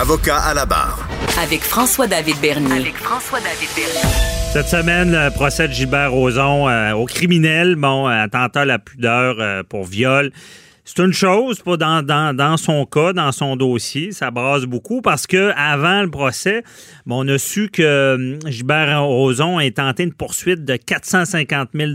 [0.00, 1.06] Avocat à la barre.
[1.42, 2.72] Avec François-David Bernier.
[2.72, 4.00] Avec François-David Bernier.
[4.50, 9.36] Cette semaine, le procès de Gilbert Rozon euh, au criminel, bon, attentat à la pudeur
[9.38, 10.32] euh, pour viol.
[10.92, 15.52] C'est une chose, pas dans, son cas, dans son dossier, ça brasse beaucoup parce que
[15.54, 16.64] avant le procès,
[17.08, 21.92] on a su que hum, Gilbert Rozon a tenté une poursuite de 450 000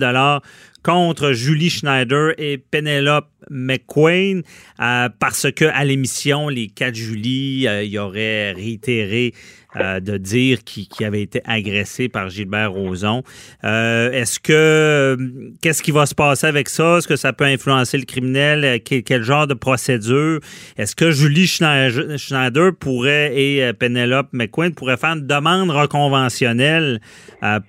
[0.81, 4.43] contre Julie Schneider et Penelope McQueen
[4.79, 9.33] euh, parce que à l'émission, les quatre Julie, euh, y aurait réitéré
[9.77, 13.23] euh, de dire qu'il avait été agressé par Gilbert Rozon.
[13.65, 15.17] Euh, est-ce que
[15.61, 16.97] qu'est-ce qui va se passer avec ça?
[16.97, 18.63] Est-ce que ça peut influencer le criminel?
[18.63, 20.39] Euh, quel, genre de procédure?
[20.77, 27.01] Est-ce que Julie Schneider pourrait et Penelope McQueen pourraient faire une demande reconventionnelle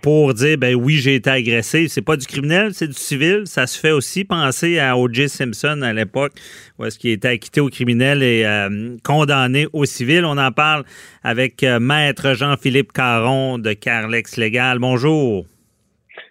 [0.00, 3.42] pour dire ben oui j'ai été agressé C'est pas du criminel, c'est du civil.
[3.46, 4.24] Ça se fait aussi.
[4.24, 5.28] Penser à O.J.
[5.28, 6.32] Simpson à l'époque
[6.78, 8.46] où est-ce qu'il était acquitté au criminel et
[9.02, 10.24] condamné au civil.
[10.24, 10.84] On en parle
[11.22, 11.64] avec
[11.96, 14.78] Maître Jean-Philippe Caron de Carlex Légal.
[14.78, 15.46] Bonjour.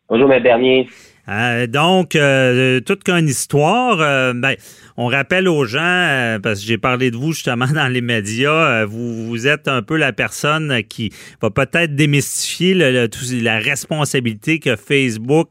[0.08, 0.44] Bonjour, M.
[0.44, 0.88] Bernier.
[1.28, 4.00] Euh, donc, euh, toute qu'une histoire.
[4.00, 4.56] Euh, ben,
[4.96, 8.52] on rappelle aux gens, euh, parce que j'ai parlé de vous justement dans les médias,
[8.52, 13.58] euh, vous, vous êtes un peu la personne qui va peut-être démystifier le, le, la
[13.58, 15.50] responsabilité que Facebook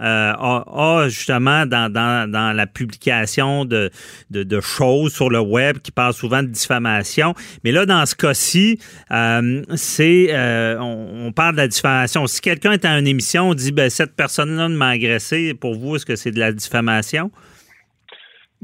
[0.00, 3.90] euh, a, justement dans, dans, dans, la publication de,
[4.30, 7.34] de, choses sur le web qui parlent souvent de diffamation.
[7.62, 8.78] Mais là, dans ce cas-ci,
[9.10, 12.26] euh, c'est euh, on, on, parle de la diffamation.
[12.26, 15.96] Si quelqu'un est à une émission, on dit ben, cette personne-là m'a agressé, pour vous,
[15.96, 17.30] est-ce que c'est de la diffamation?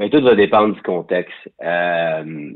[0.00, 1.36] Mais tout va dépendre du contexte.
[1.62, 2.50] Euh,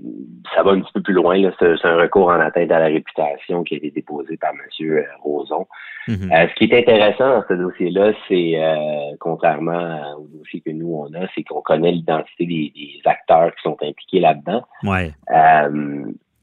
[0.55, 1.37] ça va un petit peu plus loin.
[1.59, 5.05] C'est un recours en atteinte à la réputation qui a été déposé par M.
[5.23, 5.67] Roson.
[6.09, 6.33] Mm -hmm.
[6.33, 10.93] euh, ce qui est intéressant dans ce dossier-là, c'est, euh, contrairement au dossier que nous,
[11.03, 14.63] on a, c'est qu'on connaît l'identité des, des, acteurs qui sont impliqués là-dedans.
[14.83, 15.13] Ouais.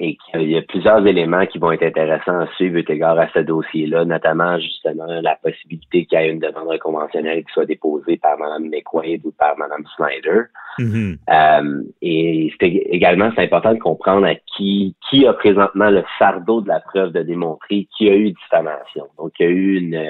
[0.01, 3.19] Euh, et qu'il y a plusieurs éléments qui vont être intéressants à suivre eu égard
[3.19, 7.65] à ce dossier-là, notamment justement la possibilité qu'il y ait une demande conventionnelle qui soit
[7.65, 10.41] déposée par Mme McQuaid ou par Mme Snyder.
[10.79, 11.17] Mm -hmm.
[11.29, 16.61] euh, et c'est également c'est important de comprendre à qui qui a présentement le fardeau
[16.61, 19.05] de la preuve de démontrer qui a eu diffamation.
[19.17, 20.01] Donc il y a eu une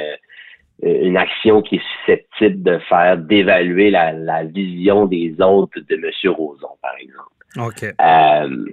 [0.83, 6.07] une action qui est susceptible de faire d'évaluer la, la vision des autres de M.
[6.39, 7.40] Roson, par exemple.
[7.57, 7.83] OK.
[7.83, 8.65] Euh,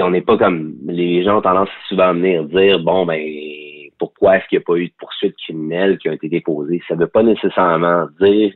[0.00, 3.20] on n'est pas comme les gens ont tendance souvent à venir dire bon ben
[3.98, 6.82] pourquoi est-ce qu'il n'y a pas eu de poursuites criminelles qui ont été déposées?
[6.88, 8.52] Ça ne veut pas nécessairement dire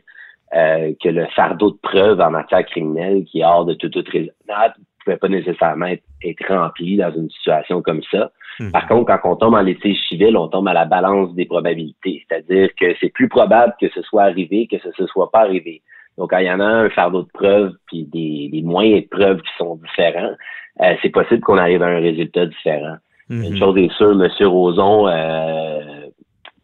[0.55, 4.09] euh, que le fardeau de preuve en matière criminelle qui est hors de toute toute
[4.09, 8.33] raisonnable ne pouvait pas nécessairement être, être, rempli dans une situation comme ça.
[8.59, 8.71] Mmh.
[8.71, 12.25] Par contre, quand on tombe en litige civil, on tombe à la balance des probabilités.
[12.27, 15.83] C'est-à-dire que c'est plus probable que ce soit arrivé que ce ne soit pas arrivé.
[16.19, 19.09] Donc, quand il y en a un fardeau de preuves puis des, des moyens de
[19.09, 20.35] preuves qui sont différents,
[20.83, 22.97] euh, c'est possible qu'on arrive à un résultat différent.
[23.29, 23.39] Mhm.
[23.39, 23.47] Mm -hmm.
[23.49, 24.49] Une chose est sûre, M.
[24.49, 26.07] Roson, euh,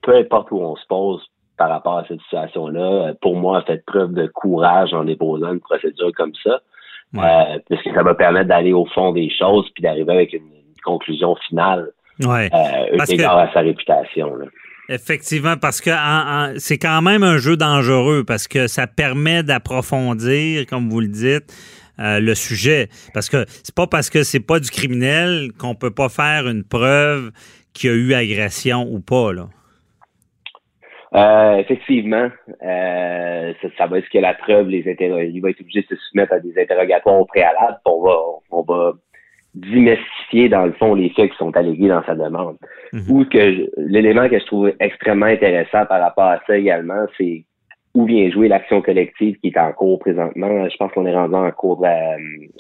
[0.03, 1.21] peu importe où on se pose
[1.57, 5.61] par rapport à cette situation-là, pour moi, a fait preuve de courage en déposant une
[5.61, 6.61] procédure comme ça,
[7.15, 7.21] ouais.
[7.23, 10.43] euh, parce que ça va permettre d'aller au fond des choses puis d'arriver avec une,
[10.43, 11.91] une, conclusion finale
[12.25, 12.49] ouais.
[12.53, 14.35] euh, à sa réputation.
[14.35, 14.47] Là.
[14.89, 15.91] Effectivement, parce que
[16.59, 21.53] c'est quand même un jeu dangereux parce que ça permet d'approfondir, comme vous le dites,
[21.99, 22.89] euh, le sujet.
[23.15, 26.65] Parce que c'est pas parce que c'est pas du criminel qu'on peut pas faire une
[26.65, 27.31] preuve
[27.75, 29.49] qu'il y a eu agression ou pas, là.
[31.15, 32.31] Euh, effectivement,
[32.63, 35.95] euh, ça, ça, va être ce que la preuve, les il va être obligé de
[35.95, 38.17] se soumettre à des interrogatoires au préalable, on va,
[38.51, 38.93] on va
[39.55, 42.57] démystifier dans le fond les faits qui sont allégués dans sa demande.
[42.93, 43.01] Mhm.
[43.01, 43.13] Mm -hmm.
[43.13, 47.45] Ou que l'élément que je trouve extrêmement intéressant par rapport à ça également, c'est
[47.95, 50.49] où vient jouer l'action collective qui est en cours présentement.
[50.69, 52.17] Je pense qu'on est rendu en cours de la,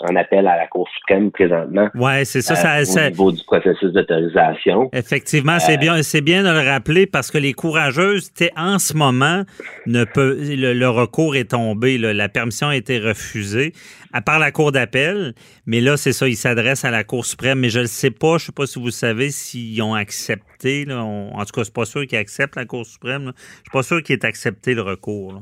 [0.08, 1.88] en appel à la Cour suprême présentement.
[1.94, 3.10] Ouais, c'est ça, euh, ça, au ça...
[3.10, 4.90] niveau du processus d'autorisation.
[4.92, 9.44] Effectivement, c'est bien, c'est bien de le rappeler parce que les courageuses, en ce moment,
[9.86, 13.72] ne peut, le, le recours est tombé, là, la permission a été refusée
[14.12, 15.34] à part la Cour d'appel,
[15.66, 18.38] mais là, c'est ça, ils s'adressent à la Cour suprême, mais je ne sais pas,
[18.38, 21.64] je ne sais pas si vous savez s'ils ont accepté, là, on, en tout cas,
[21.64, 23.32] c'est pas sûr qu'ils acceptent la Cour suprême, là.
[23.36, 25.32] je suis pas sûr qu'ils aient accepté le recours.
[25.34, 25.40] Là.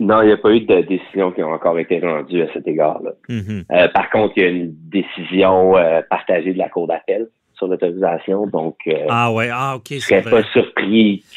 [0.00, 2.66] Non, il n'y a pas eu de décision qui ont encore été rendue à cet
[2.66, 3.10] égard-là.
[3.28, 3.64] Mhm.
[3.70, 7.66] Euh, par contre, il y a une décision euh, partagée de la Cour d'appel sur
[7.68, 8.46] l'autorisation.
[8.46, 10.30] Donc, euh, Ah ouais, ah ok, je c'est vrai.
[10.30, 10.42] pas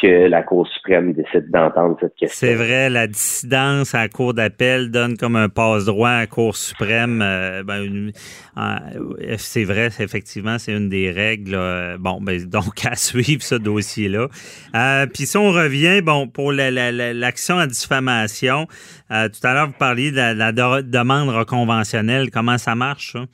[0.02, 2.48] que la Cour suprême décide d'entendre cette question.
[2.48, 6.56] C'est vrai, la dissidence à la Cour d'appel donne comme un passe-droit à la Cour
[6.56, 7.22] suprême.
[7.22, 8.12] euh, ben,
[8.58, 11.52] euh, c'est vrai, effectivement, c'est une des règles.
[11.52, 11.98] là.
[11.98, 14.28] Bon, ben, donc à suivre ce dossier-là.
[14.76, 18.68] Euh, Puis si on revient, bon, pour la- la- la- l'action à diffamation,
[19.12, 22.30] euh, tout à l'heure, vous parliez de la, la de- demande reconventionnelle.
[22.32, 23.26] Comment ça marche, ça?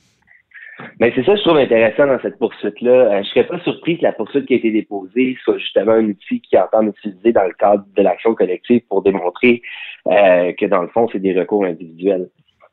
[1.00, 2.90] Mais c'est ça que je trouve intéressant dans cette poursuite-là.
[2.92, 6.04] Euh, je serais pas surpris que la poursuite qui a été déposée soit justement un
[6.04, 9.62] outil qui entend utiliser dans le cadre de l'action collective pour démontrer
[10.06, 12.28] euh, que dans le fond, c'est des recours individuels.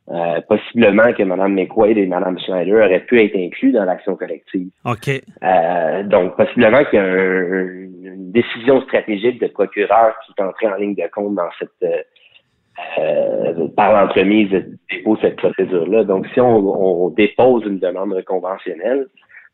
[0.10, 4.70] Euh, possiblement que Mme McQuaid et Mme Schneider auraient pu être inclus dans l'action collective.
[4.86, 5.10] OK.
[5.44, 10.68] Euh, donc, possiblement qu'il y a un- une décision stratégique de procureur qui est entrée
[10.68, 11.72] en ligne de compte dans cette
[13.00, 16.04] euh, par l'entremise de dépôt cette procédure-là.
[16.04, 19.08] Donc, si on, on dépose une demande conventionnelle,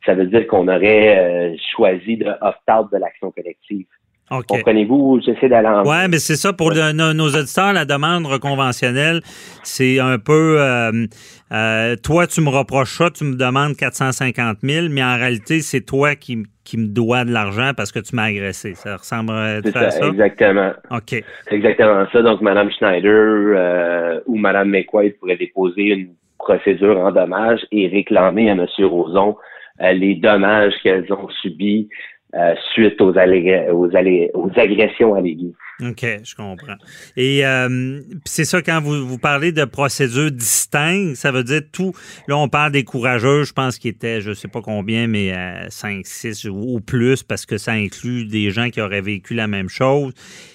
[0.05, 3.85] ça veut dire qu'on aurait euh, choisi de opt-out de l'action collective.
[4.31, 4.45] OK.
[4.47, 8.25] Comprenez-vous j'essaie d'aller en Ouais, mais c'est ça pour le- nos, nos auditeurs, la demande
[8.25, 9.19] reconventionnelle,
[9.63, 11.05] c'est un peu euh,
[11.51, 15.81] euh, toi tu me reproches ça, tu me demandes 450 000, mais en réalité c'est
[15.81, 18.73] toi qui, qui me dois de l'argent parce que tu m'as agressé.
[18.75, 20.07] Ça ressemble à ça, ça?
[20.07, 20.71] exactement.
[20.91, 21.09] OK.
[21.09, 22.21] C'est exactement ça.
[22.21, 23.11] Donc, Mme Schneider
[23.55, 28.65] euh, ou Mme McQuaid pourraient déposer une procédure en dommages et réclamer à M.
[28.81, 29.35] Roson
[29.81, 31.89] euh, les dommages qu'elles ont subis
[32.35, 35.53] euh, suite aux, allég- aux, allé- aux agressions alléguées.
[35.81, 36.75] OK, je comprends.
[37.17, 41.93] Et euh, c'est ça, quand vous, vous parlez de procédures distinctes, ça veut dire tout.
[42.27, 45.67] Là, on parle des courageux, je pense qu'ils étaient, je sais pas combien, mais euh,
[45.69, 49.67] 5, 6 ou plus, parce que ça inclut des gens qui auraient vécu la même
[49.67, 50.13] chose.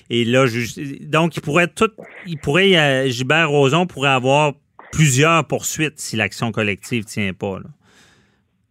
[0.08, 1.90] Et là, ju- donc, il pourrait tout,
[2.26, 4.54] il pourrait, euh, Gilbert Rozon pourrait avoir
[4.92, 7.58] plusieurs poursuites si l'action collective tient pas.
[7.58, 7.64] là.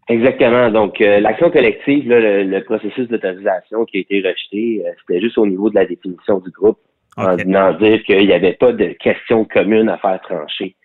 [0.10, 0.70] Exactement.
[0.70, 5.20] Donc, euh, l'action collective, là, le, le processus d'autorisation qui a été rejeté, euh, c'était
[5.22, 6.80] juste au niveau de la définition du groupe,
[7.18, 10.76] en venant dire qu'il n'y avait pas de questions communes à faire trancher.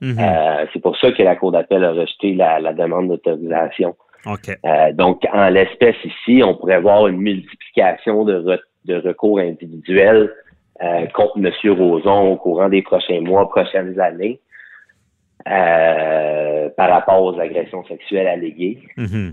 [0.00, 0.16] Mhm.
[0.18, 3.96] Euh, c'est pour ça que la Cour d'appel a rejeté la, la demande d'autorisation.
[4.26, 4.50] OK.
[4.50, 10.32] Euh, donc, en l'espèce ici, on pourrait voir une multiplication de, re- de recours individuels
[10.82, 11.50] euh, contre M.
[11.72, 14.38] Roson au courant des prochains mois, prochaines années,
[15.48, 18.78] euh, par rapport aux agressions sexuelles alléguées.
[18.96, 19.32] Mhm.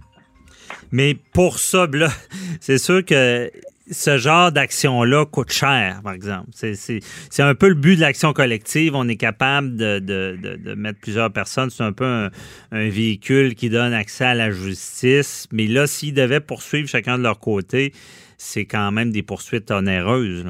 [0.91, 2.07] Mais pour ça, là,
[2.61, 3.51] c'est sûr que
[3.89, 6.49] ce genre d'action-là coûte cher, par exemple.
[6.51, 7.01] C'est-
[7.39, 8.95] un peu le but de l'action collective.
[8.95, 11.69] On est capable de, mettre plusieurs personnes.
[11.69, 12.29] C'est un peu
[12.71, 15.47] un, véhicule qui donne accès à la justice.
[15.51, 17.93] Mais là, s'ils devaient poursuivre chacun de leur côté,
[18.37, 20.45] c'est quand même des poursuites onéreuses.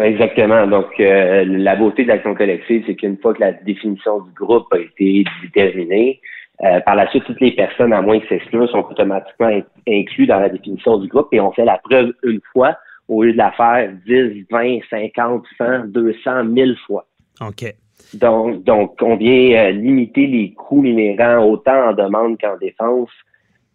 [0.00, 0.66] Exactement.
[0.66, 4.66] Donc, euh, la beauté de l'action collective, c'est qu'une fois que la définition du groupe
[4.72, 6.20] a été déterminée,
[6.64, 10.26] euh, par la suite, toutes les personnes, à moins que s'excluent, sont automatiquement in- inclus
[10.26, 12.76] dans la définition du groupe et on fait la preuve une fois
[13.08, 17.04] au lieu de la faire 10, 20, 50, 100, 200, 1000 fois.
[17.40, 17.74] OK.
[18.14, 23.10] Donc, donc on vient euh, limiter les coûts inhérents autant en demande qu'en défense.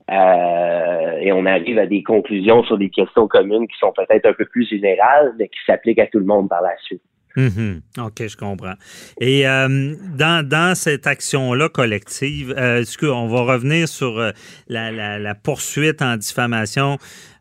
[0.10, 4.34] Euh, et on arrive à des conclusions sur des questions communes qui sont peut-être un
[4.34, 7.02] peu plus générales, mais qui s'appliquent à tout le monde par la suite.
[7.36, 7.82] Mhm.
[8.00, 8.74] OK, je comprends.
[9.22, 14.32] Et euh, dans, dans cette action-là collective, euh, est-ce qu'on va revenir sur euh,
[14.68, 16.98] la, la- la poursuite en diffamation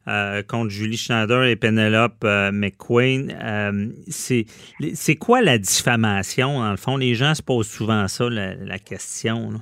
[0.08, 3.34] euh, contre Julie Schneider et Penelope euh, McQueen?
[3.42, 4.44] Euh, c'est
[4.92, 6.98] c'est quoi la diffamation, dans le fond?
[6.98, 9.50] Les gens se posent souvent ça, la, la question.
[9.50, 9.58] là.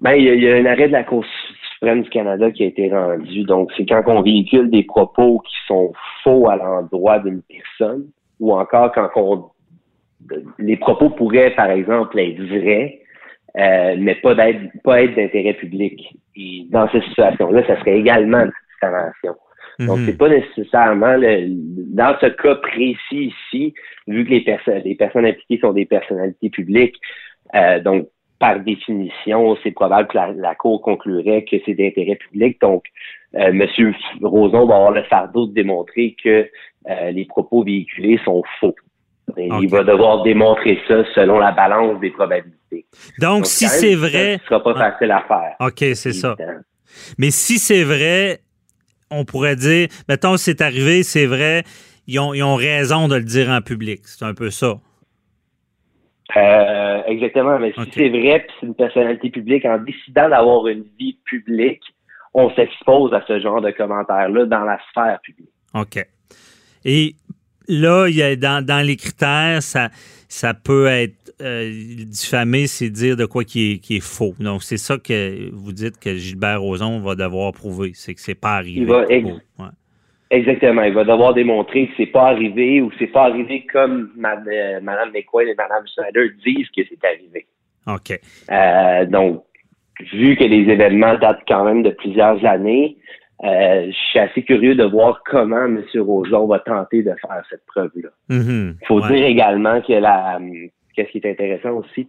[0.00, 1.24] Ben, il y, a, il y a un arrêt de la Cour
[1.86, 3.44] suprême du Canada qui a été rendu.
[3.44, 8.06] Donc, c'est quand on véhicule des propos qui sont faux à l'endroit d'une personne,
[8.40, 9.44] ou encore quand on
[10.58, 13.00] les propos pourraient, par exemple, être vrais,
[13.56, 16.16] euh, mais pas d'être pas être d'intérêt public.
[16.34, 19.34] Et dans cette situation-là, ça serait également une diffamation.
[19.78, 20.06] Donc, Mhm.
[20.06, 21.46] c'est pas nécessairement le,
[21.94, 23.74] dans ce cas précis ici,
[24.08, 26.96] vu que les personnes les personnes impliquées sont des personnalités publiques,
[27.54, 32.60] euh, donc par définition, c'est probable que la, la Cour conclurait que c'est d'intérêt public.
[32.60, 32.84] Donc,
[33.34, 33.94] euh, M.
[34.22, 36.48] Roson va avoir le fardeau de démontrer que
[36.88, 38.74] euh, les propos véhiculés sont faux.
[39.36, 39.48] Et.
[39.60, 42.86] Il va devoir démontrer ça selon la balance des probabilités.
[43.18, 44.38] Donc, Donc, si c'est vrai...
[44.42, 45.56] Ce sera pas facile à faire.
[45.60, 46.36] OK, c'est ça.
[47.18, 48.40] Mais si c'est vrai,
[49.10, 51.64] on pourrait dire, mettons, c'est arrivé, c'est vrai,
[52.06, 54.00] ils ont, ils ont raison de le dire en public.
[54.04, 54.78] C'est un peu ça.
[56.36, 57.58] Euh, exactement.
[57.58, 61.82] Mais si c'est vrai, puis c'est une personnalité publique, en décidant d'avoir une vie publique,
[62.34, 65.50] on s'expose à ce genre de commentaires-là dans la sphère publique.
[65.74, 66.04] OK.
[66.84, 67.14] Et
[67.68, 69.88] là, il y a dans, dans les critères, ça,
[70.28, 71.70] ça peut être euh,
[72.06, 74.34] diffamé, c'est dire de quoi qui est, qui est faux.
[74.38, 78.34] Donc, c'est ça que vous dites que Gilbert Rozon va devoir prouver, c'est que c'est
[78.34, 78.80] pas arrivé.
[78.80, 79.28] Il va ex-
[79.58, 79.66] Ouais.
[80.30, 80.82] Exactement.
[80.82, 84.34] Il va devoir démontrer que c'est pas arrivé ou que c'est pas arrivé comme ma-
[84.46, 87.46] euh, Mme McQuaid et Mme Schneider disent que c'est arrivé.
[87.86, 88.18] OK.
[88.50, 89.44] Euh, donc,
[90.12, 92.96] vu que les événements datent quand même de plusieurs années,
[93.44, 95.84] euh, je suis assez curieux de voir comment M.
[95.96, 98.08] Roson va tenter de faire cette preuve-là.
[98.30, 99.12] Il faut Ouais.
[99.14, 100.40] dire également que la
[100.94, 102.08] qu'est-ce qui est intéressant aussi,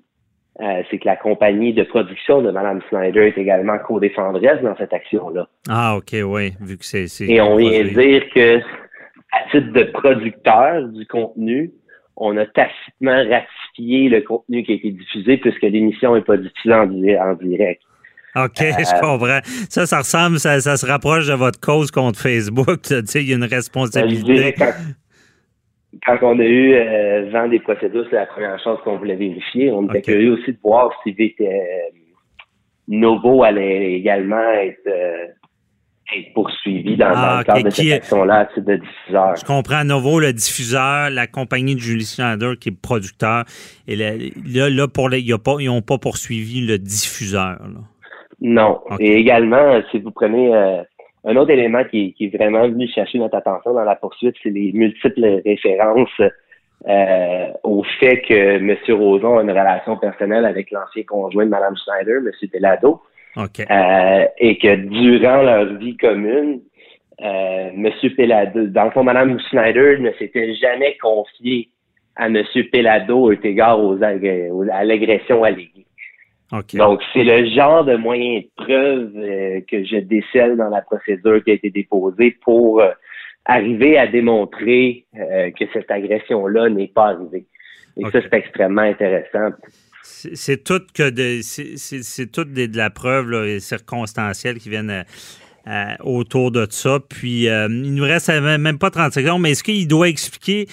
[0.61, 4.93] euh, c'est que la compagnie de production de Mme Snyder est également co-défendresse dans cette
[4.93, 5.47] action-là.
[5.69, 7.05] Ah, OK, oui, vu que c'est.
[7.21, 11.71] Et on vient dire que, à titre de producteur du contenu,
[12.15, 16.73] on a tacitement ratifié le contenu qui a été diffusé puisque l'émission n'est pas diffusée
[16.73, 17.81] en, di- en direct.
[18.35, 19.39] OK, Euh, je comprends.
[19.69, 22.81] Ça, ça ressemble, ça, ça se rapproche de votre cause contre Facebook.
[22.83, 24.55] Tu sais, il y a une responsabilité.
[26.06, 29.72] Quand, on a eu euh, vent des procédures, c'est la première chose qu'on voulait vérifier.
[29.72, 31.46] On était curieux aussi de voir si euh,
[32.88, 35.25] Novo allait également être, euh,
[36.16, 37.66] être poursuivi dans, Ah, dans le cadre ok.
[37.66, 39.36] de Qui cette action-là de diffuseur.
[39.36, 43.44] Je comprends à nouveau le diffuseur, la compagnie de Julie Schneider qui est producteur.
[43.88, 44.12] Et là,
[44.46, 47.58] là, là, pour les, il y a pas, ils n'ont pas poursuivi le diffuseur.
[47.62, 47.82] là.
[48.39, 48.80] Non.
[49.00, 50.84] Et également, si vous prenez euh,
[51.27, 54.50] un autre élément qui, qui est vraiment venu chercher notre attention dans la poursuite, c'est
[54.50, 56.22] les multiples références
[56.88, 58.75] euh, au fait que M.
[58.89, 62.31] Roson a une relation personnelle avec l'ancien conjoint de Mme Schneider, M.
[62.53, 63.01] Delado,
[63.36, 63.60] OK.
[63.69, 66.62] euh, et que durant leur vie commune,
[67.22, 67.91] euh, M.
[68.15, 71.69] Pelado, dans le fond, Mme Schneider ne s'était jamais confiée
[72.15, 72.43] à M.
[72.72, 75.87] Pelado au égard aux- à l'agression alléguée.
[76.77, 81.44] Donc, c'est le genre de moyen de preuve euh, que je décèle dans la procédure
[81.44, 82.89] qui a été déposée pour euh,
[83.46, 87.46] arriver à démontrer euh, que cette agression-là n'est pas arrivée.
[87.98, 89.50] Et ça, c'est extrêmement intéressant.
[90.04, 94.70] C'est tout que de, c'est- c'est c'est tout des- de la preuve là, circonstancielle qui
[94.70, 95.04] viennent
[96.01, 97.00] autour de ça.
[97.10, 100.68] Puis il nous reste même pas 30 secondes, mais est-ce qu'il doit expliquer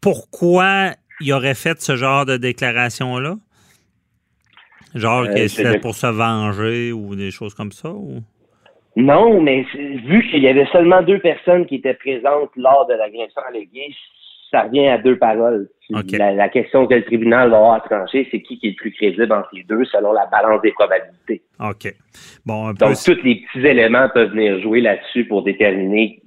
[0.00, 3.36] pourquoi il aurait fait ce genre de déclaration-là?
[4.98, 7.90] Genre Euh, que c'était pour se venger ou des choses comme ça?
[7.90, 8.20] Ou?
[8.96, 13.42] Non, mais vu qu'il y avait seulement deux personnes qui étaient présentes lors de l'agression
[13.48, 13.94] alléguée,
[14.50, 15.68] ça revient à deux paroles.
[15.90, 18.76] La, la question que le tribunal va avoir à trancher, c'est qui qui est le
[18.76, 21.42] plus crédible entre les deux selon la balance des probabilités.
[21.60, 21.94] OK.
[22.44, 22.86] Bon, un peu.
[22.86, 26.20] Donc, tous les petits éléments peuvent venir jouer là-dessus pour déterminer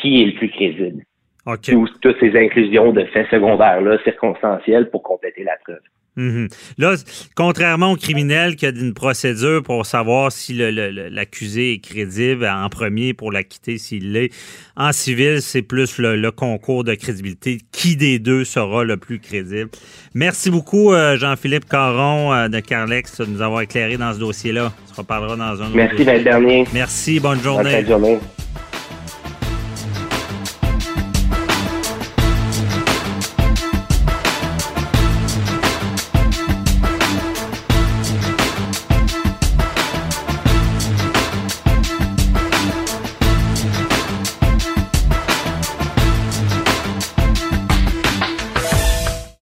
[0.00, 1.02] qui est le plus crédible.
[1.48, 1.70] OK.
[1.70, 5.80] Tous- toutes ces inclusions de faits secondaires-là, circonstanciels, pour compléter la preuve.
[6.16, 6.48] Mhm.
[6.78, 6.94] Là,
[7.36, 13.14] contrairement au criminel qui a une procédure pour savoir si l'accusé est crédible en premier
[13.14, 14.30] pour l'acquitter s'il l'est,
[14.76, 17.58] en civil, c'est plus le, le concours de crédibilité.
[17.70, 19.70] Qui des deux sera le plus crédible?
[20.12, 24.72] Merci beaucoup, euh, Jean-Philippe Caron euh, de Carlex, de nous avoir éclairé dans ce dossier-là.
[24.90, 26.04] On se reparlera dans un autre Merci dossier.
[26.04, 26.64] d'être dernier.
[26.74, 27.82] Merci, bonne Bonne journée.
[27.84, 28.18] de journée.